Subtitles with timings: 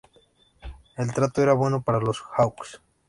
[0.97, 2.81] El trato era bueno para los Hawks.